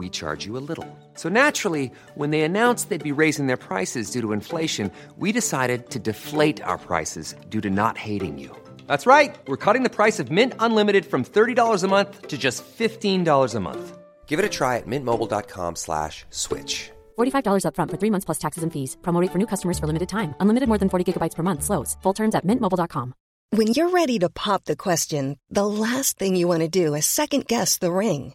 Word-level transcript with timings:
we 0.00 0.08
charge 0.20 0.46
you 0.46 0.56
a 0.56 0.64
little. 0.70 0.88
So 1.22 1.28
naturally, 1.28 1.92
when 2.20 2.30
they 2.30 2.42
announced 2.42 2.88
they'd 2.88 3.10
be 3.12 3.20
raising 3.24 3.46
their 3.48 3.62
prices 3.68 4.10
due 4.10 4.22
to 4.22 4.32
inflation, 4.32 4.90
we 5.22 5.32
decided 5.32 5.90
to 5.90 5.98
deflate 6.10 6.62
our 6.62 6.78
prices 6.88 7.34
due 7.52 7.60
to 7.66 7.70
not 7.70 7.96
hating 8.08 8.38
you. 8.38 8.50
That's 8.86 9.06
right. 9.06 9.36
We're 9.46 9.64
cutting 9.64 9.84
the 9.84 9.96
price 10.00 10.18
of 10.22 10.30
Mint 10.38 10.54
Unlimited 10.58 11.04
from 11.06 11.22
$30 11.24 11.84
a 11.84 11.88
month 11.88 12.28
to 12.28 12.36
just 12.46 12.64
$15 12.78 13.54
a 13.54 13.60
month. 13.60 13.84
Give 14.26 14.38
it 14.38 14.50
a 14.50 14.54
try 14.58 14.78
at 14.78 14.86
mintmobile.com 14.86 15.76
slash 15.76 16.24
switch. 16.30 16.90
$45 17.18 17.64
upfront 17.66 17.90
for 17.90 17.98
three 18.00 18.12
months 18.14 18.26
plus 18.28 18.40
taxes 18.44 18.62
and 18.64 18.72
fees. 18.72 18.96
Promo 19.02 19.20
rate 19.20 19.32
for 19.32 19.38
new 19.38 19.50
customers 19.52 19.78
for 19.78 19.86
limited 19.86 20.08
time. 20.08 20.34
Unlimited 20.40 20.68
more 20.68 20.78
than 20.78 20.88
40 20.88 21.04
gigabytes 21.06 21.36
per 21.36 21.44
month. 21.44 21.62
Slows. 21.62 21.96
Full 22.02 22.14
terms 22.20 22.34
at 22.34 22.46
mintmobile.com. 22.46 23.14
When 23.52 23.66
you're 23.74 23.90
ready 23.90 24.20
to 24.20 24.30
pop 24.30 24.64
the 24.64 24.76
question, 24.76 25.36
the 25.50 25.66
last 25.66 26.18
thing 26.18 26.36
you 26.36 26.46
want 26.46 26.62
to 26.62 26.68
do 26.68 26.94
is 26.94 27.06
second 27.06 27.48
guess 27.48 27.78
the 27.78 27.90
ring. 27.90 28.34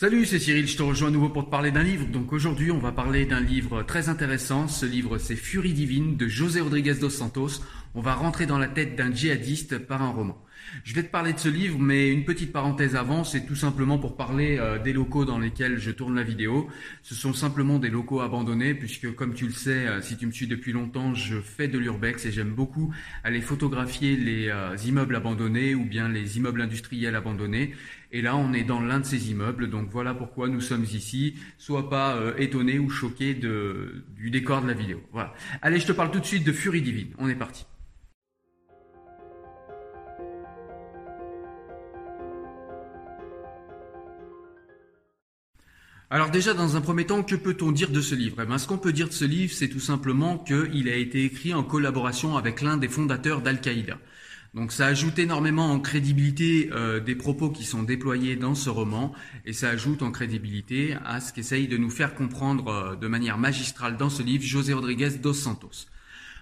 Salut, 0.00 0.24
c'est 0.24 0.38
Cyril, 0.38 0.66
je 0.66 0.78
te 0.78 0.82
rejoins 0.82 1.08
à 1.08 1.10
nouveau 1.10 1.28
pour 1.28 1.44
te 1.44 1.50
parler 1.50 1.72
d'un 1.72 1.82
livre. 1.82 2.06
Donc 2.06 2.32
aujourd'hui, 2.32 2.70
on 2.70 2.78
va 2.78 2.90
parler 2.90 3.26
d'un 3.26 3.40
livre 3.40 3.82
très 3.82 4.08
intéressant. 4.08 4.66
Ce 4.66 4.86
livre, 4.86 5.18
c'est 5.18 5.36
Furie 5.36 5.74
divine 5.74 6.16
de 6.16 6.26
José 6.26 6.62
Rodriguez 6.62 6.94
dos 6.94 7.10
Santos. 7.10 7.60
On 7.94 8.00
va 8.00 8.14
rentrer 8.14 8.46
dans 8.46 8.56
la 8.56 8.66
tête 8.66 8.96
d'un 8.96 9.12
djihadiste 9.12 9.76
par 9.76 10.00
un 10.00 10.08
roman. 10.08 10.42
Je 10.84 10.94
vais 10.94 11.02
te 11.02 11.10
parler 11.10 11.32
de 11.32 11.38
ce 11.38 11.48
livre, 11.48 11.78
mais 11.78 12.12
une 12.12 12.24
petite 12.24 12.52
parenthèse 12.52 12.96
avant, 12.96 13.24
c'est 13.24 13.44
tout 13.44 13.56
simplement 13.56 13.98
pour 13.98 14.16
parler 14.16 14.58
euh, 14.58 14.78
des 14.78 14.92
locaux 14.92 15.24
dans 15.24 15.38
lesquels 15.38 15.78
je 15.78 15.90
tourne 15.90 16.14
la 16.14 16.22
vidéo. 16.22 16.68
Ce 17.02 17.14
sont 17.14 17.32
simplement 17.32 17.78
des 17.78 17.90
locaux 17.90 18.20
abandonnés, 18.20 18.74
puisque 18.74 19.14
comme 19.14 19.34
tu 19.34 19.46
le 19.46 19.52
sais, 19.52 19.86
euh, 19.86 20.00
si 20.00 20.16
tu 20.16 20.26
me 20.26 20.32
suis 20.32 20.46
depuis 20.46 20.72
longtemps, 20.72 21.14
je 21.14 21.40
fais 21.40 21.68
de 21.68 21.78
l'urbex 21.78 22.24
et 22.26 22.32
j'aime 22.32 22.52
beaucoup 22.54 22.94
aller 23.24 23.40
photographier 23.40 24.16
les 24.16 24.48
euh, 24.48 24.76
immeubles 24.86 25.16
abandonnés 25.16 25.74
ou 25.74 25.84
bien 25.84 26.08
les 26.08 26.38
immeubles 26.38 26.62
industriels 26.62 27.16
abandonnés. 27.16 27.74
Et 28.12 28.22
là, 28.22 28.36
on 28.36 28.52
est 28.52 28.64
dans 28.64 28.80
l'un 28.80 29.00
de 29.00 29.04
ces 29.04 29.30
immeubles, 29.30 29.70
donc 29.70 29.88
voilà 29.90 30.14
pourquoi 30.14 30.48
nous 30.48 30.60
sommes 30.60 30.84
ici. 30.84 31.34
Sois 31.58 31.88
pas 31.88 32.18
étonné 32.38 32.80
ou 32.80 32.90
choqué 32.90 33.34
du 33.34 34.30
décor 34.30 34.62
de 34.62 34.66
la 34.66 34.74
vidéo. 34.74 35.00
Voilà. 35.12 35.32
Allez, 35.62 35.78
je 35.78 35.86
te 35.86 35.92
parle 35.92 36.10
tout 36.10 36.18
de 36.18 36.26
suite 36.26 36.42
de 36.42 36.50
Furie 36.50 36.82
Divine. 36.82 37.10
On 37.18 37.28
est 37.28 37.36
parti. 37.36 37.66
Alors 46.12 46.30
déjà, 46.30 46.54
dans 46.54 46.74
un 46.74 46.80
premier 46.80 47.06
temps, 47.06 47.22
que 47.22 47.36
peut-on 47.36 47.70
dire 47.70 47.90
de 47.90 48.00
ce 48.00 48.16
livre? 48.16 48.38
Eh 48.42 48.44
ben, 48.44 48.58
Ce 48.58 48.66
qu'on 48.66 48.78
peut 48.78 48.92
dire 48.92 49.06
de 49.06 49.12
ce 49.12 49.24
livre, 49.24 49.52
c'est 49.54 49.68
tout 49.68 49.78
simplement 49.78 50.38
qu'il 50.38 50.88
a 50.88 50.96
été 50.96 51.24
écrit 51.24 51.54
en 51.54 51.62
collaboration 51.62 52.36
avec 52.36 52.62
l'un 52.62 52.76
des 52.76 52.88
fondateurs 52.88 53.42
d'Al-Qaïda. 53.42 53.96
Donc 54.52 54.72
ça 54.72 54.86
ajoute 54.86 55.20
énormément 55.20 55.70
en 55.70 55.78
crédibilité 55.78 56.68
euh, 56.72 56.98
des 56.98 57.14
propos 57.14 57.50
qui 57.50 57.62
sont 57.62 57.84
déployés 57.84 58.34
dans 58.34 58.56
ce 58.56 58.68
roman, 58.70 59.12
et 59.46 59.52
ça 59.52 59.68
ajoute 59.68 60.02
en 60.02 60.10
crédibilité 60.10 60.96
à 61.04 61.20
ce 61.20 61.32
qu'essaye 61.32 61.68
de 61.68 61.76
nous 61.76 61.90
faire 61.90 62.16
comprendre 62.16 62.66
euh, 62.66 62.96
de 62.96 63.06
manière 63.06 63.38
magistrale 63.38 63.96
dans 63.96 64.10
ce 64.10 64.24
livre 64.24 64.42
José 64.42 64.72
Rodriguez 64.72 65.10
dos 65.22 65.32
Santos. 65.32 65.86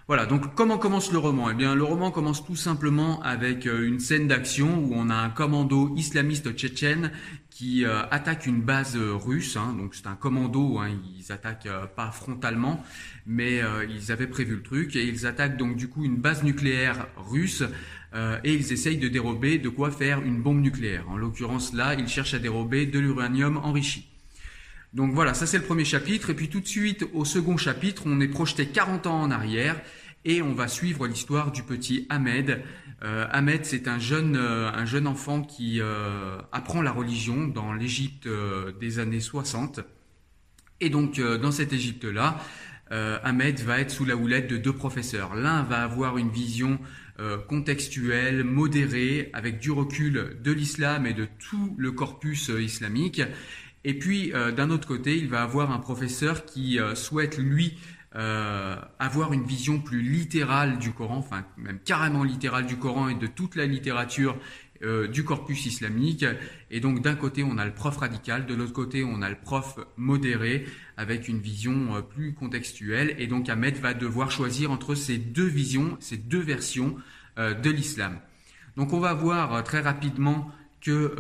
Voilà, 0.07 0.25
donc 0.25 0.55
comment 0.55 0.79
commence 0.79 1.13
le 1.13 1.19
roman? 1.19 1.51
Eh 1.51 1.55
bien, 1.55 1.75
le 1.75 1.85
roman 1.85 2.11
commence 2.11 2.43
tout 2.43 2.57
simplement 2.57 3.21
avec 3.21 3.67
euh, 3.67 3.87
une 3.87 4.01
scène 4.01 4.27
d'action 4.27 4.79
où 4.79 4.95
on 4.95 5.11
a 5.11 5.15
un 5.15 5.29
commando 5.29 5.95
islamiste 5.99 6.51
tchétchène 6.55 7.13
qui 7.59 7.85
euh, 7.85 8.03
attaque 8.13 8.47
une 8.47 8.63
base 8.63 8.97
euh, 8.97 9.15
russe. 9.17 9.57
Hein. 9.57 9.75
donc 9.77 9.97
c'est 9.97 10.07
un 10.07 10.15
commando, 10.15 10.79
hein, 10.79 10.91
ils 11.19 11.33
attaquent 11.33 11.69
pas 11.97 12.13
frontalement, 12.13 12.85
mais 13.27 13.61
ils 13.91 14.13
avaient 14.13 14.29
prévu 14.29 14.55
le 14.55 14.63
truc 14.63 14.95
et 14.95 15.05
ils 15.05 15.27
attaquent 15.27 15.57
donc 15.57 15.75
du 15.75 15.89
coup 15.89 16.05
une 16.05 16.19
base 16.19 16.45
nucléaire 16.45 17.09
russe 17.17 17.65
et 18.45 18.55
ils 18.55 18.73
essayent 18.73 18.97
de 18.97 19.09
dérober 19.09 19.59
de 19.59 19.69
quoi 19.69 19.91
faire 19.91 20.23
une 20.23 20.41
bombe 20.41 20.61
nucléaire. 20.61 21.05
En 21.11 21.17
l'occurrence 21.17 21.75
là, 21.75 21.95
ils 21.95 22.07
cherchent 22.07 22.35
à 22.35 22.39
dérober 22.39 22.87
de 22.87 23.01
l'uranium 23.01 23.57
enrichi. 23.57 24.09
Donc 24.95 25.13
voilà, 25.13 25.35
ça 25.35 25.47
c'est 25.47 25.59
le 25.59 25.65
premier 25.65 25.85
chapitre. 25.85 26.31
Et 26.31 26.35
puis 26.35 26.49
tout 26.49 26.61
de 26.61 26.67
suite, 26.67 27.05
au 27.13 27.25
second 27.25 27.57
chapitre, 27.57 28.05
on 28.07 28.21
est 28.21 28.29
projeté 28.29 28.67
40 28.67 29.07
ans 29.09 29.21
en 29.21 29.31
arrière 29.31 29.81
et 30.25 30.43
on 30.43 30.53
va 30.53 30.69
suivre 30.69 31.07
l'histoire 31.07 31.53
du 31.53 31.63
petit 31.63 32.07
Ahmed. 32.09 32.63
Euh, 33.03 33.27
Ahmed, 33.31 33.65
c'est 33.65 33.89
un 33.89 33.99
jeune, 33.99 34.37
euh, 34.37 34.71
un 34.73 34.85
jeune 34.85 35.07
enfant 35.07 35.43
qui 35.43 35.81
euh, 35.81 36.39
apprend 36.53 36.83
la 36.83 36.91
religion 36.91 37.47
dans 37.47 37.73
l'Égypte 37.73 38.29
des 38.81 38.99
années 38.99 39.21
60. 39.21 39.81
Et 40.81 40.91
donc, 40.91 41.21
dans 41.21 41.51
cette 41.51 41.73
Égypte-là, 41.73 42.39
Ahmed 42.91 43.59
va 43.61 43.81
être 43.81 43.91
sous 43.91 44.05
la 44.05 44.17
houlette 44.17 44.49
de 44.49 44.57
deux 44.57 44.73
professeurs. 44.73 45.35
L'un 45.35 45.65
va 45.65 45.83
avoir 45.83 46.19
une 46.19 46.31
vision 46.31 46.79
contextuelle, 47.49 48.45
modérée, 48.45 49.29
avec 49.33 49.59
du 49.59 49.73
recul 49.73 50.39
de 50.41 50.53
l'islam 50.53 51.05
et 51.05 51.15
de 51.15 51.27
tout 51.41 51.75
le 51.77 51.91
corpus 51.91 52.49
islamique. 52.49 53.21
Et 53.83 53.99
puis, 53.99 54.33
d'un 54.57 54.71
autre 54.71 54.87
côté, 54.87 55.17
il 55.17 55.27
va 55.27 55.43
avoir 55.43 55.73
un 55.73 55.81
professeur 55.81 56.45
qui 56.45 56.79
souhaite, 56.95 57.39
lui, 57.39 57.77
euh, 58.17 58.77
avoir 58.99 59.35
une 59.35 59.45
vision 59.45 59.81
plus 59.81 60.01
littérale 60.01 60.79
du 60.79 60.93
Coran, 60.93 61.19
enfin 61.19 61.45
même 61.59 61.79
carrément 61.79 62.25
littérale 62.25 62.65
du 62.65 62.79
Coran 62.79 63.11
et 63.11 63.15
de 63.15 63.27
toute 63.27 63.55
la 63.55 63.67
littérature 63.67 64.39
euh, 64.83 65.09
du 65.09 65.25
corpus 65.25 65.67
islamique. 65.67 66.25
Et 66.71 66.81
donc 66.81 67.03
d'un 67.03 67.17
côté 67.17 67.45
on 67.45 67.59
a 67.59 67.67
le 67.67 67.75
prof 67.75 67.99
radical, 67.99 68.47
de 68.47 68.55
l'autre 68.55 68.73
côté 68.73 69.05
on 69.05 69.21
a 69.21 69.29
le 69.29 69.37
prof 69.37 69.79
modéré 69.99 70.65
avec 70.97 71.29
une 71.29 71.39
vision 71.39 71.97
euh, 71.97 72.01
plus 72.01 72.33
contextuelle. 72.33 73.15
Et 73.19 73.27
donc 73.27 73.51
Ahmed 73.51 73.77
va 73.77 73.93
devoir 73.93 74.31
choisir 74.31 74.71
entre 74.71 74.95
ces 74.95 75.19
deux 75.19 75.47
visions, 75.47 75.99
ces 76.01 76.17
deux 76.17 76.41
versions 76.41 76.97
de 77.37 77.71
l'islam. 77.71 78.19
Donc 78.77 78.93
on 78.93 78.99
va 78.99 79.15
voir 79.15 79.63
très 79.63 79.81
rapidement 79.81 80.51
que 80.81 81.15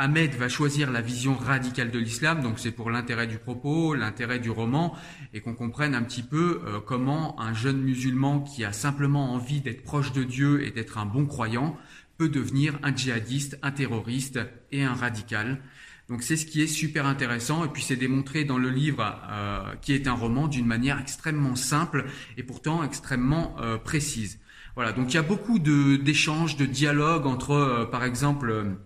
Ahmed 0.00 0.34
va 0.36 0.48
choisir 0.48 0.90
la 0.90 1.02
vision 1.02 1.34
radicale 1.34 1.90
de 1.90 1.98
l'islam, 1.98 2.40
donc 2.40 2.58
c'est 2.58 2.70
pour 2.70 2.90
l'intérêt 2.90 3.26
du 3.26 3.36
propos, 3.36 3.94
l'intérêt 3.94 4.38
du 4.38 4.48
roman, 4.48 4.96
et 5.34 5.42
qu'on 5.42 5.52
comprenne 5.52 5.94
un 5.94 6.02
petit 6.02 6.22
peu 6.22 6.62
euh, 6.64 6.80
comment 6.80 7.38
un 7.38 7.52
jeune 7.52 7.82
musulman 7.82 8.40
qui 8.40 8.64
a 8.64 8.72
simplement 8.72 9.34
envie 9.34 9.60
d'être 9.60 9.82
proche 9.82 10.12
de 10.12 10.24
Dieu 10.24 10.64
et 10.64 10.70
d'être 10.70 10.96
un 10.96 11.04
bon 11.04 11.26
croyant 11.26 11.76
peut 12.16 12.30
devenir 12.30 12.78
un 12.82 12.96
djihadiste, 12.96 13.58
un 13.60 13.72
terroriste 13.72 14.40
et 14.72 14.84
un 14.84 14.94
radical. 14.94 15.60
Donc 16.08 16.22
c'est 16.22 16.36
ce 16.36 16.46
qui 16.46 16.62
est 16.62 16.66
super 16.66 17.04
intéressant, 17.04 17.66
et 17.66 17.68
puis 17.68 17.82
c'est 17.82 17.96
démontré 17.96 18.44
dans 18.44 18.56
le 18.56 18.70
livre 18.70 19.20
euh, 19.30 19.74
qui 19.82 19.92
est 19.92 20.08
un 20.08 20.14
roman 20.14 20.48
d'une 20.48 20.66
manière 20.66 20.98
extrêmement 20.98 21.56
simple 21.56 22.06
et 22.38 22.42
pourtant 22.42 22.82
extrêmement 22.82 23.54
euh, 23.60 23.76
précise. 23.76 24.40
Voilà, 24.76 24.92
donc 24.92 25.12
il 25.12 25.16
y 25.16 25.18
a 25.18 25.22
beaucoup 25.22 25.58
d'échanges, 25.58 26.56
de, 26.56 26.64
dialogues 26.64 27.26
entre, 27.26 27.86
par 27.90 28.02
exemple, 28.02 28.78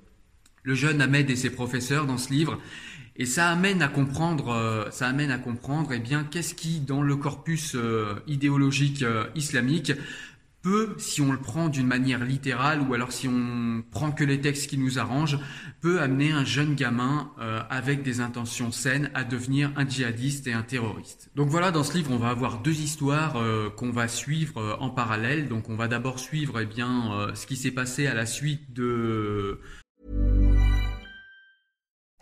le 0.65 0.75
jeune 0.75 1.01
Ahmed 1.01 1.31
et 1.31 1.37
ses 1.37 1.51
professeurs 1.51 2.07
dans 2.07 2.19
ce 2.19 2.33
livre. 2.33 2.59
Et 3.17 3.27
ça 3.27 3.49
amène 3.51 3.81
à 3.81 3.89
comprendre, 3.89 4.49
euh, 4.49 4.91
ça 4.91 5.07
amène 5.07 5.31
à 5.31 5.39
comprendre, 5.39 5.93
eh 5.93 6.01
bien, 6.01 6.25
qu'est-ce 6.25 6.55
qui, 6.55 6.81
dans 6.81 7.01
le 7.01 7.15
corpus 7.15 7.77
euh, 7.77 8.15
idéologique 8.27 9.03
euh, 9.03 9.27
islamique, 9.37 9.93
peut, 10.63 10.95
si 10.99 11.21
on 11.21 11.31
le 11.31 11.39
prend 11.39 11.69
d'une 11.69 11.87
manière 11.87 12.25
littérale 12.25 12.81
ou 12.81 12.95
alors 12.95 13.13
si 13.13 13.29
on 13.29 13.85
prend 13.91 14.11
que 14.11 14.25
les 14.25 14.41
textes 14.41 14.69
qui 14.69 14.79
nous 14.79 14.99
arrangent, 14.99 15.39
peut 15.83 16.01
amener 16.01 16.33
un 16.33 16.47
jeune 16.47 16.75
gamin 16.75 17.31
avec 17.69 18.03
des 18.03 18.21
intentions 18.21 18.73
saines 18.73 19.11
à 19.13 19.25
devenir 19.25 19.71
un 19.77 19.87
djihadiste 19.87 20.47
et 20.47 20.55
un 20.55 20.63
terroriste. 20.63 21.31
Donc 21.37 21.51
voilà, 21.51 21.71
dans 21.71 21.85
ce 21.85 21.95
livre, 21.99 22.13
on 22.13 22.17
va 22.17 22.31
avoir 22.31 22.63
deux 22.63 22.81
histoires 22.81 23.37
qu'on 23.77 23.91
va 23.91 24.09
suivre 24.09 24.79
en 24.81 24.89
parallèle. 24.89 25.49
Donc 25.49 25.69
on 25.69 25.77
va 25.77 25.87
d'abord 25.87 26.19
suivre 26.19 26.59
eh 26.59 26.65
bien 26.65 27.29
ce 27.35 27.47
qui 27.47 27.57
s'est 27.57 27.71
passé 27.71 28.07
à 28.07 28.15
la 28.15 28.25
suite 28.25 28.73
de 28.73 29.61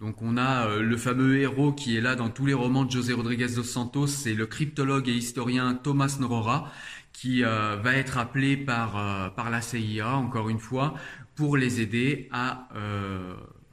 Donc 0.00 0.20
on 0.20 0.36
a 0.36 0.66
euh, 0.66 0.82
le 0.82 0.96
fameux 0.96 1.38
héros 1.38 1.72
qui 1.72 1.96
est 1.96 2.02
là 2.02 2.16
dans 2.16 2.28
tous 2.28 2.44
les 2.44 2.52
romans 2.52 2.84
de 2.84 2.90
José 2.90 3.14
Rodriguez 3.14 3.48
dos 3.54 3.62
Santos, 3.62 4.08
c'est 4.08 4.34
le 4.34 4.46
cryptologue 4.46 5.08
et 5.08 5.12
historien 5.12 5.74
Thomas 5.74 6.18
Norora 6.20 6.70
qui 7.14 7.44
euh, 7.44 7.76
va 7.76 7.94
être 7.94 8.18
appelé 8.18 8.58
par, 8.58 8.98
euh, 8.98 9.30
par 9.30 9.48
la 9.48 9.62
CIA, 9.62 10.16
encore 10.16 10.50
une 10.50 10.58
fois, 10.58 10.94
pour 11.34 11.56
les 11.56 11.80
aider 11.80 12.28
à, 12.30 12.68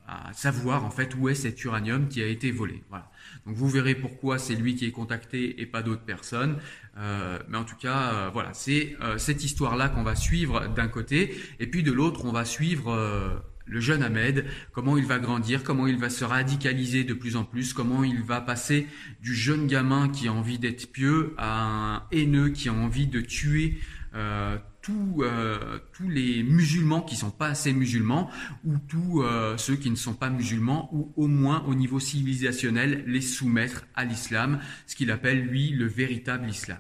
à 0.08 0.32
savoir 0.34 0.86
en 0.86 0.92
fait 0.92 1.14
où 1.16 1.28
est 1.28 1.36
cet 1.36 1.62
uranium 1.64 2.08
qui 2.08 2.22
a 2.22 2.28
été 2.28 2.52
volé. 2.52 2.84
Voilà. 2.90 3.10
Donc 3.46 3.56
vous 3.56 3.68
verrez 3.70 3.96
pourquoi 3.96 4.38
c'est 4.38 4.56
lui 4.56 4.76
qui 4.76 4.86
est 4.86 4.92
contacté 4.92 5.62
et 5.62 5.66
pas 5.66 5.82
d'autres 5.82 6.04
personnes. 6.04 6.58
mais 6.98 7.58
en 7.58 7.64
tout 7.64 7.78
cas, 7.78 8.30
voilà, 8.34 8.54
c'est 8.54 8.98
cette 9.18 9.46
histoire-là 9.46 9.88
qu'on 9.88 10.04
va 10.04 10.16
suivre 10.16 10.68
d'un 10.76 10.90
côté, 10.90 11.38
et 11.62 11.68
puis 11.68 11.84
de 11.84 11.94
l'autre, 11.94 12.26
on 12.26 12.34
va 12.34 12.44
suivre 12.44 13.42
le 13.66 13.80
jeune 13.80 14.04
Ahmed, 14.04 14.46
comment 14.72 14.98
il 14.98 15.06
va 15.06 15.20
grandir, 15.20 15.64
comment 15.64 15.88
il 15.88 15.98
va 15.98 16.10
se 16.10 16.26
radicaliser 16.26 17.04
de 17.04 17.14
plus 17.14 17.36
en 17.36 17.44
plus, 17.44 17.74
comment 17.74 18.04
il 18.04 18.22
va 18.22 18.42
passer 18.42 18.88
du 19.22 19.34
jeune 19.34 19.68
gamin 19.68 20.10
qui 20.10 20.28
a 20.28 20.34
envie 20.34 20.60
d'être 20.60 20.92
pieux 20.92 21.34
à 21.38 21.64
un 21.64 22.04
haineux 22.12 22.50
qui 22.50 22.70
a 22.70 22.74
envie 22.74 23.08
de 23.08 23.22
tuer 23.22 23.80
euh, 24.16 24.58
euh, 24.90 25.80
tous 25.94 26.10
les 26.10 26.44
musulmans 26.44 27.02
qui 27.02 27.16
sont 27.16 27.32
pas 27.32 27.48
assez 27.48 27.72
musulmans 27.72 28.30
ou 28.66 28.78
tous 28.78 29.24
euh, 29.24 29.58
ceux 29.58 29.76
qui 29.76 29.90
ne 29.90 29.96
sont 29.96 30.14
pas 30.14 30.30
musulmans 30.30 30.90
ou 30.92 31.14
au 31.16 31.28
moins 31.28 31.64
au 31.68 31.74
niveau 31.74 32.00
civilisationnel 32.00 33.06
les 33.08 33.22
soumettre 33.22 33.86
à 33.96 34.04
l'islam, 34.04 34.60
ce 34.88 34.96
qu'il 34.96 35.10
appelle 35.10 35.42
lui 35.42 35.70
le 35.70 35.88
véritable 35.88 36.50
islam. 36.50 36.80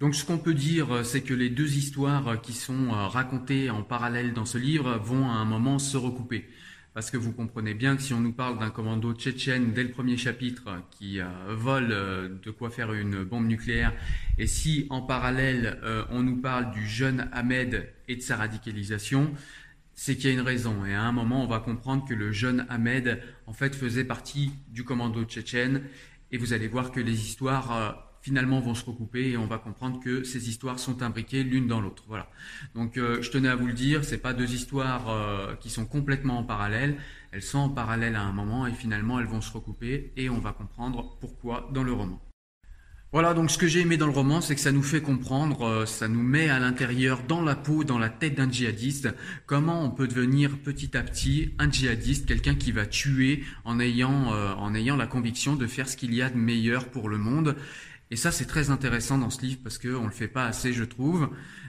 Donc 0.00 0.14
ce 0.14 0.24
qu'on 0.24 0.38
peut 0.38 0.54
dire, 0.54 0.94
euh, 0.94 1.02
c'est 1.02 1.22
que 1.22 1.34
les 1.34 1.50
deux 1.50 1.76
histoires 1.76 2.28
euh, 2.28 2.36
qui 2.36 2.52
sont 2.52 2.88
euh, 2.90 3.08
racontées 3.08 3.68
en 3.68 3.82
parallèle 3.82 4.32
dans 4.32 4.44
ce 4.44 4.56
livre 4.56 4.96
vont 4.98 5.28
à 5.28 5.34
un 5.34 5.44
moment 5.44 5.80
se 5.80 5.96
recouper. 5.96 6.48
Parce 6.94 7.10
que 7.10 7.16
vous 7.16 7.32
comprenez 7.32 7.74
bien 7.74 7.96
que 7.96 8.02
si 8.02 8.14
on 8.14 8.20
nous 8.20 8.32
parle 8.32 8.60
d'un 8.60 8.70
commando 8.70 9.12
tchétchène 9.12 9.72
dès 9.72 9.82
le 9.82 9.90
premier 9.90 10.16
chapitre 10.16 10.82
qui 10.90 11.20
vole 11.48 11.90
de 12.42 12.50
quoi 12.50 12.70
faire 12.70 12.92
une 12.92 13.22
bombe 13.22 13.46
nucléaire, 13.46 13.92
et 14.36 14.48
si 14.48 14.88
en 14.90 15.02
parallèle 15.02 15.78
on 16.10 16.24
nous 16.24 16.38
parle 16.38 16.72
du 16.72 16.88
jeune 16.88 17.28
Ahmed 17.30 17.88
et 18.08 18.16
de 18.16 18.20
sa 18.20 18.34
radicalisation, 18.34 19.32
c'est 19.94 20.16
qu'il 20.16 20.30
y 20.30 20.30
a 20.30 20.32
une 20.32 20.40
raison. 20.44 20.84
Et 20.86 20.94
à 20.94 21.02
un 21.02 21.12
moment, 21.12 21.44
on 21.44 21.46
va 21.46 21.60
comprendre 21.60 22.04
que 22.04 22.14
le 22.14 22.32
jeune 22.32 22.66
Ahmed, 22.68 23.22
en 23.46 23.52
fait, 23.52 23.76
faisait 23.76 24.04
partie 24.04 24.50
du 24.70 24.82
commando 24.82 25.22
tchétchène. 25.22 25.82
Et 26.32 26.38
vous 26.38 26.52
allez 26.52 26.66
voir 26.66 26.90
que 26.90 26.98
les 26.98 27.20
histoires 27.20 28.07
finalement 28.28 28.60
vont 28.60 28.74
se 28.74 28.84
recouper 28.84 29.30
et 29.30 29.36
on 29.38 29.46
va 29.46 29.56
comprendre 29.56 30.00
que 30.00 30.22
ces 30.22 30.50
histoires 30.50 30.78
sont 30.78 31.02
imbriquées 31.02 31.42
l'une 31.42 31.66
dans 31.66 31.80
l'autre. 31.80 32.04
Voilà. 32.08 32.28
Donc 32.74 32.98
euh, 32.98 33.22
je 33.22 33.30
tenais 33.30 33.48
à 33.48 33.56
vous 33.56 33.66
le 33.66 33.72
dire, 33.72 34.04
c'est 34.04 34.18
pas 34.18 34.34
deux 34.34 34.52
histoires 34.52 35.08
euh, 35.08 35.54
qui 35.54 35.70
sont 35.70 35.86
complètement 35.86 36.38
en 36.38 36.44
parallèle, 36.44 36.98
elles 37.32 37.42
sont 37.42 37.58
en 37.58 37.70
parallèle 37.70 38.16
à 38.16 38.22
un 38.22 38.32
moment 38.32 38.66
et 38.66 38.72
finalement 38.72 39.18
elles 39.18 39.26
vont 39.26 39.40
se 39.40 39.50
recouper 39.50 40.12
et 40.18 40.28
on 40.28 40.40
va 40.40 40.52
comprendre 40.52 41.16
pourquoi 41.20 41.70
dans 41.72 41.82
le 41.82 41.92
roman. 41.92 42.20
Voilà, 43.10 43.32
donc 43.32 43.50
ce 43.50 43.56
que 43.56 43.66
j'ai 43.66 43.80
aimé 43.80 43.96
dans 43.96 44.06
le 44.06 44.12
roman, 44.12 44.42
c'est 44.42 44.54
que 44.54 44.60
ça 44.60 44.70
nous 44.70 44.82
fait 44.82 45.00
comprendre, 45.00 45.62
euh, 45.62 45.86
ça 45.86 46.08
nous 46.08 46.22
met 46.22 46.50
à 46.50 46.58
l'intérieur, 46.58 47.22
dans 47.26 47.40
la 47.40 47.56
peau, 47.56 47.82
dans 47.82 47.98
la 47.98 48.10
tête 48.10 48.34
d'un 48.34 48.50
djihadiste, 48.50 49.08
comment 49.46 49.82
on 49.82 49.88
peut 49.88 50.06
devenir 50.06 50.58
petit 50.58 50.94
à 50.94 51.02
petit 51.02 51.54
un 51.58 51.70
djihadiste, 51.70 52.26
quelqu'un 52.26 52.54
qui 52.54 52.72
va 52.72 52.84
tuer 52.84 53.42
en 53.64 53.80
ayant, 53.80 54.26
en 54.58 54.74
ayant 54.74 54.96
la 54.96 55.06
conviction 55.06 55.56
de 55.56 55.66
faire 55.66 55.88
ce 55.88 55.96
qu'il 55.96 56.12
y 56.14 56.20
a 56.20 56.28
de 56.28 56.36
meilleur 56.36 56.90
pour 56.90 57.08
le 57.08 57.16
monde 57.16 57.56
et 58.10 58.16
ça, 58.16 58.32
c'est 58.32 58.46
très 58.46 58.70
intéressant 58.70 59.18
dans 59.18 59.28
ce 59.28 59.42
livre 59.42 59.60
parce 59.62 59.76
qu'on 59.76 60.00
ne 60.00 60.06
le 60.06 60.12
fait 60.12 60.28
pas 60.28 60.46
assez, 60.46 60.72
je 60.72 60.84
trouve. 60.84 61.28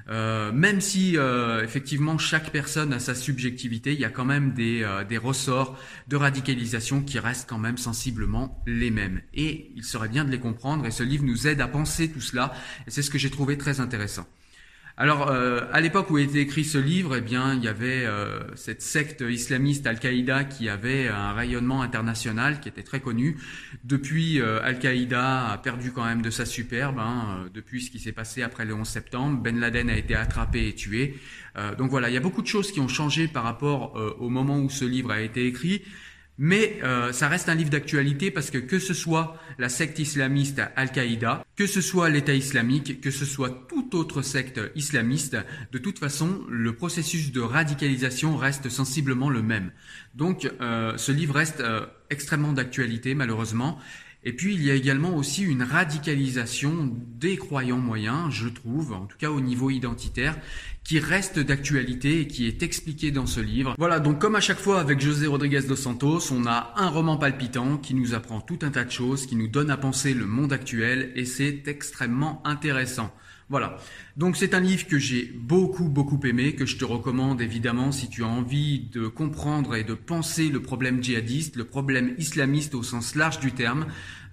Euh, 0.09 0.51
même 0.51 0.81
si 0.81 1.17
euh, 1.17 1.63
effectivement 1.63 2.17
chaque 2.17 2.51
personne 2.51 2.93
a 2.93 2.99
sa 2.99 3.13
subjectivité, 3.13 3.93
il 3.93 3.99
y 3.99 4.05
a 4.05 4.09
quand 4.09 4.25
même 4.25 4.53
des, 4.53 4.81
euh, 4.81 5.03
des 5.03 5.17
ressorts 5.17 5.77
de 6.07 6.15
radicalisation 6.15 7.01
qui 7.01 7.19
restent 7.19 7.47
quand 7.47 7.59
même 7.59 7.77
sensiblement 7.77 8.63
les 8.65 8.89
mêmes. 8.89 9.21
Et 9.33 9.71
il 9.75 9.83
serait 9.83 10.07
bien 10.07 10.25
de 10.25 10.31
les 10.31 10.39
comprendre 10.39 10.85
et 10.85 10.91
ce 10.91 11.03
livre 11.03 11.25
nous 11.25 11.45
aide 11.45 11.61
à 11.61 11.67
penser 11.67 12.09
tout 12.09 12.21
cela 12.21 12.53
et 12.87 12.91
c'est 12.91 13.03
ce 13.03 13.11
que 13.11 13.19
j'ai 13.19 13.29
trouvé 13.29 13.57
très 13.57 13.81
intéressant. 13.81 14.25
Alors, 15.01 15.31
euh, 15.31 15.61
à 15.71 15.79
l'époque 15.79 16.11
où 16.11 16.17
a 16.17 16.21
été 16.21 16.41
écrit 16.41 16.65
ce 16.65 16.77
livre, 16.77 17.15
eh 17.15 17.21
bien, 17.21 17.53
il 17.53 17.63
y 17.63 17.69
avait 17.69 18.05
euh, 18.05 18.41
cette 18.57 18.81
secte 18.81 19.21
islamiste 19.21 19.87
Al-Qaïda 19.87 20.43
qui 20.43 20.67
avait 20.67 21.07
un 21.07 21.31
rayonnement 21.31 21.81
international, 21.81 22.59
qui 22.59 22.67
était 22.67 22.83
très 22.83 22.99
connu. 22.99 23.37
Depuis, 23.85 24.41
euh, 24.41 24.61
Al-Qaïda 24.61 25.51
a 25.51 25.57
perdu 25.57 25.93
quand 25.93 26.03
même 26.03 26.21
de 26.21 26.29
sa 26.29 26.45
superbe. 26.45 26.99
Hein, 26.99 27.45
depuis 27.53 27.81
ce 27.81 27.91
qui 27.91 27.99
s'est 27.99 28.11
passé 28.11 28.43
après 28.43 28.65
le 28.65 28.73
11 28.73 28.85
septembre, 28.85 29.41
Ben 29.41 29.57
Laden 29.57 29.89
a 29.89 29.95
été 29.97 30.15
attrapé 30.15 30.67
et 30.67 30.75
tué. 30.75 31.17
donc 31.77 31.89
voilà, 31.89 32.09
il 32.09 32.13
y 32.13 32.17
a 32.17 32.21
beaucoup 32.21 32.41
de 32.41 32.47
choses 32.47 32.71
qui 32.71 32.81
ont 32.81 32.89
changé 32.89 33.29
par 33.29 33.43
rapport 33.43 33.95
au 34.19 34.29
moment 34.29 34.59
où 34.59 34.69
ce 34.69 34.83
livre 34.83 35.11
a 35.11 35.21
été 35.21 35.45
écrit. 35.45 35.81
Mais 36.41 36.79
euh, 36.83 37.11
ça 37.11 37.27
reste 37.27 37.49
un 37.49 37.55
livre 37.55 37.69
d'actualité 37.69 38.31
parce 38.31 38.49
que 38.49 38.57
que 38.57 38.79
ce 38.79 38.93
soit 38.93 39.37
la 39.57 39.67
secte 39.67 39.99
islamiste 39.99 40.61
Al-Qaïda, 40.77 41.43
que 41.57 41.67
ce 41.67 41.81
soit 41.81 42.07
l'État 42.07 42.33
islamique, 42.33 43.01
que 43.01 43.11
ce 43.11 43.25
soit 43.25 43.67
toute 43.67 43.93
autre 43.93 44.21
secte 44.21 44.61
islamiste, 44.73 45.35
de 45.73 45.77
toute 45.77 45.99
façon, 45.99 46.39
le 46.49 46.73
processus 46.73 47.33
de 47.33 47.41
radicalisation 47.41 48.37
reste 48.37 48.69
sensiblement 48.69 49.29
le 49.29 49.41
même. 49.41 49.71
Donc 50.15 50.49
euh, 50.61 50.95
ce 50.95 51.11
livre 51.11 51.35
reste 51.35 51.59
euh, 51.59 51.85
extrêmement 52.09 52.53
d'actualité 52.53 53.15
malheureusement. 53.15 53.77
Et 54.23 54.33
puis 54.33 54.53
il 54.53 54.63
y 54.63 54.69
a 54.69 54.73
également 54.73 55.15
aussi 55.15 55.43
une 55.43 55.63
radicalisation 55.63 56.91
des 57.19 57.37
croyants 57.37 57.77
moyens, 57.77 58.31
je 58.31 58.49
trouve, 58.49 58.91
en 58.91 59.05
tout 59.05 59.17
cas 59.17 59.29
au 59.29 59.39
niveau 59.39 59.69
identitaire, 59.69 60.37
qui 60.83 60.99
reste 60.99 61.39
d'actualité 61.39 62.21
et 62.21 62.27
qui 62.27 62.47
est 62.47 62.61
expliquée 62.61 63.11
dans 63.11 63.25
ce 63.25 63.39
livre. 63.39 63.75
Voilà, 63.77 63.99
donc 63.99 64.19
comme 64.19 64.35
à 64.35 64.41
chaque 64.41 64.59
fois 64.59 64.81
avec 64.81 64.99
José 64.99 65.27
Rodriguez 65.27 65.61
dos 65.61 65.75
Santos, 65.75 66.31
on 66.31 66.45
a 66.45 66.73
un 66.75 66.89
roman 66.89 67.15
palpitant 67.15 67.77
qui 67.77 67.93
nous 67.93 68.13
apprend 68.13 68.41
tout 68.41 68.59
un 68.63 68.71
tas 68.71 68.83
de 68.83 68.91
choses, 68.91 69.25
qui 69.25 69.37
nous 69.37 69.47
donne 69.47 69.71
à 69.71 69.77
penser 69.77 70.13
le 70.13 70.25
monde 70.25 70.51
actuel 70.51 71.11
et 71.15 71.25
c'est 71.25 71.67
extrêmement 71.67 72.41
intéressant. 72.45 73.13
Voilà. 73.49 73.77
Donc 74.19 74.35
c'est 74.35 74.53
un 74.53 74.59
livre 74.59 74.85
que 74.85 74.99
j'ai 74.99 75.31
beaucoup 75.33 75.87
beaucoup 75.87 76.19
aimé, 76.25 76.53
que 76.53 76.65
je 76.65 76.75
te 76.75 76.83
recommande 76.83 77.41
évidemment 77.41 77.93
si 77.93 78.09
tu 78.09 78.25
as 78.25 78.27
envie 78.27 78.89
de 78.91 79.07
comprendre 79.07 79.77
et 79.77 79.85
de 79.85 79.93
penser 79.93 80.49
le 80.49 80.61
problème 80.61 81.01
djihadiste, 81.01 81.55
le 81.55 81.63
problème 81.63 82.15
islamiste 82.17 82.75
au 82.75 82.83
sens 82.83 83.15
large 83.15 83.39
du 83.39 83.53
terme. 83.53 83.85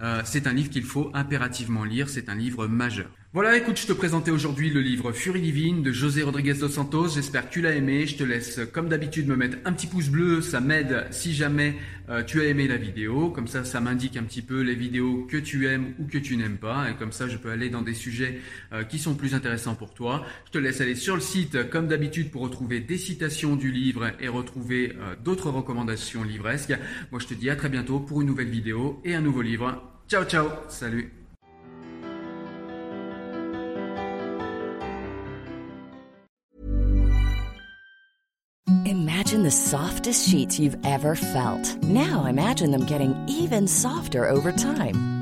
Euh, 0.03 0.23
c'est 0.25 0.49
un 0.49 0.53
livre 0.53 0.71
qu'il 0.71 0.83
faut 0.83 1.13
impérativement 1.15 1.85
lire, 1.85 2.09
c'est 2.09 2.29
un 2.29 2.35
livre 2.35 2.67
majeur. 2.67 3.11
Voilà, 3.37 3.55
écoute, 3.55 3.79
je 3.79 3.87
te 3.87 3.93
présentais 3.93 4.31
aujourd'hui 4.31 4.71
le 4.71 4.81
livre 4.81 5.13
Furie 5.13 5.43
divine 5.43 5.83
de 5.83 5.93
José 5.93 6.23
Rodriguez 6.23 6.55
dos 6.55 6.71
Santos. 6.71 7.09
J'espère 7.09 7.47
que 7.49 7.53
tu 7.53 7.61
l'as 7.61 7.75
aimé. 7.75 8.07
Je 8.07 8.17
te 8.17 8.25
laisse, 8.25 8.61
comme 8.73 8.89
d'habitude, 8.89 9.29
me 9.29 9.37
mettre 9.37 9.59
un 9.67 9.75
petit 9.75 9.87
pouce 9.87 10.09
bleu. 10.09 10.41
Ça 10.41 10.61
m'aide 10.61 11.07
si 11.11 11.35
jamais 11.35 11.77
euh, 12.09 12.23
tu 12.23 12.41
as 12.41 12.45
aimé 12.45 12.67
la 12.67 12.79
vidéo. 12.79 13.29
Comme 13.29 13.47
ça, 13.47 13.63
ça 13.65 13.79
m'indique 13.79 14.17
un 14.17 14.23
petit 14.23 14.41
peu 14.41 14.63
les 14.63 14.75
vidéos 14.75 15.27
que 15.31 15.37
tu 15.37 15.67
aimes 15.67 15.93
ou 15.99 16.07
que 16.07 16.17
tu 16.17 16.39
n'aimes 16.39 16.57
pas. 16.57 16.91
Et 16.91 16.95
comme 16.95 17.13
ça, 17.13 17.29
je 17.29 17.37
peux 17.37 17.51
aller 17.51 17.69
dans 17.69 17.83
des 17.83 17.93
sujets 17.93 18.41
euh, 18.73 18.85
qui 18.85 18.99
sont 18.99 19.15
plus 19.15 19.35
intéressants 19.35 19.75
pour 19.77 19.95
toi. 19.95 20.25
Je 20.47 20.53
te 20.53 20.59
laisse 20.59 20.81
aller 20.81 20.95
sur 20.95 21.15
le 21.15 21.21
site, 21.21 21.71
comme 21.71 21.89
d'habitude, 21.89 22.31
pour 22.31 22.43
retrouver 22.43 22.81
des 22.81 22.99
citations 22.99 23.57
du 23.57 23.71
livre 23.71 24.11
et 24.21 24.29
retrouver 24.29 24.95
euh, 24.99 25.15
d'autres 25.23 25.51
recommandations 25.51 26.25
livresques. 26.25 26.75
Moi, 27.13 27.21
je 27.21 27.27
te 27.27 27.35
dis 27.35 27.51
à 27.51 27.57
très 27.57 27.69
bientôt 27.69 28.01
pour 28.01 28.21
une 28.21 28.29
nouvelle 28.29 28.49
vidéo 28.49 29.01
et 29.05 29.15
un 29.15 29.21
nouveau 29.21 29.43
livre. 29.43 29.83
Ciao, 30.09 30.25
ciao, 30.25 30.49
salut 30.69 31.13
Imagine 38.87 39.43
the 39.43 39.51
softest 39.51 40.29
sheets 40.29 40.61
you've 40.61 40.77
ever 40.85 41.17
felt. 41.17 41.83
Now 41.83 42.27
imagine 42.27 42.71
them 42.71 42.87
getting 42.87 43.15
even 43.29 43.67
softer 43.67 44.29
over 44.29 44.53
time. 44.53 45.16